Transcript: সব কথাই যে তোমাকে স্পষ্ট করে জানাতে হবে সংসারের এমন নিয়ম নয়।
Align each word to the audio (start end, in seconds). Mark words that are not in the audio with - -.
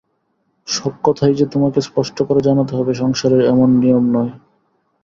সব 0.67 0.93
কথাই 1.03 1.33
যে 1.33 1.45
তোমাকে 1.45 1.79
স্পষ্ট 1.81 2.17
করে 2.21 2.41
জানাতে 2.41 2.73
হবে 2.75 2.91
সংসারের 2.93 3.41
এমন 3.43 3.69
নিয়ম 3.79 4.05
নয়। 4.13 4.31